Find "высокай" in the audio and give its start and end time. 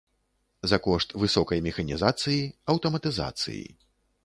1.25-1.61